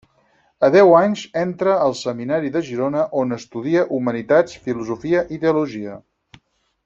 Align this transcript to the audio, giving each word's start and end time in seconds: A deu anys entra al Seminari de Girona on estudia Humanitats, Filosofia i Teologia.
A 0.67 0.69
deu 0.75 0.93
anys 0.99 1.25
entra 1.41 1.75
al 1.89 1.93
Seminari 1.99 2.49
de 2.55 2.63
Girona 2.69 3.03
on 3.23 3.37
estudia 3.37 3.83
Humanitats, 3.97 4.57
Filosofia 4.65 5.23
i 5.37 5.41
Teologia. 5.45 6.01